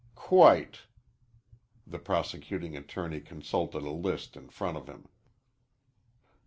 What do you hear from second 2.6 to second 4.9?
attorney consulted a list in front of